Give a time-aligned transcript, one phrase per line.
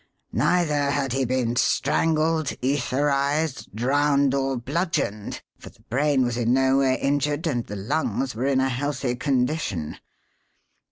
[0.33, 6.79] Neither had he been strangled, etherized, drowned, or bludgeoned, for the brain was in no
[6.79, 9.97] way injured and the lungs were in a healthy condition.